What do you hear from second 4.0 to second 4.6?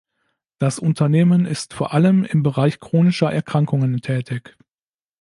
tätig.